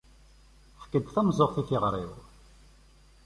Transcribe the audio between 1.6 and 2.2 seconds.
i tiɣri-w!